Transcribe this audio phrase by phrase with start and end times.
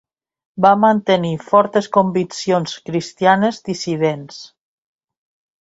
[0.65, 4.45] Va mantenir fortes conviccions cristianes dissidents.